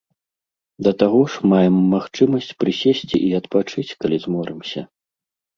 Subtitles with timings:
[0.87, 4.81] Да таго ж маем магчымасць прысесці і адпачыць, калі зморымся.